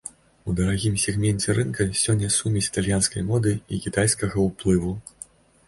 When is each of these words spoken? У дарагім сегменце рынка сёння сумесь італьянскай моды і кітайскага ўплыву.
У 0.51 0.53
дарагім 0.59 0.95
сегменце 1.03 1.55
рынка 1.57 1.87
сёння 2.05 2.31
сумесь 2.37 2.71
італьянскай 2.71 3.27
моды 3.29 3.55
і 3.73 3.81
кітайскага 3.87 4.49
ўплыву. 4.51 4.99